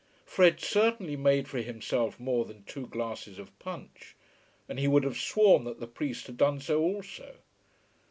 [0.25, 4.15] Fred certainly made for himself more than two glasses of punch,
[4.67, 7.35] and he would have sworn that the priest had done so also.